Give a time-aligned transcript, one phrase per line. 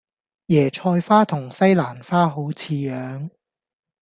[0.47, 3.29] 椰菜花同西蘭花好似樣